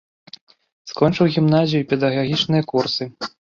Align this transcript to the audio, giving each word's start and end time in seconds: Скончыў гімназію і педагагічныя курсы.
Скончыў 0.93 1.31
гімназію 1.37 1.81
і 1.85 1.89
педагагічныя 1.95 2.69
курсы. 2.77 3.03